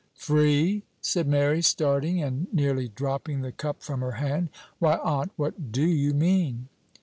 [0.15, 5.71] "Free!" said Mary, starting, and nearly dropping the cup from her hand; "why, aunt, what
[5.71, 6.69] do you mean?"